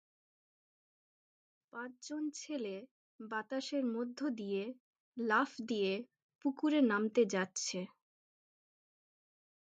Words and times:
পাঁচজন 1.73 2.23
ছেলে 2.35 2.75
বাতাসের 3.19 3.83
মধ্য 3.95 4.19
দিয়ে 4.39 4.63
লাফ 5.17 5.51
দিয়ে 5.67 5.93
পুকুরে 6.41 6.79
নামতে 6.81 7.21
যাচ্ছে। 7.25 7.79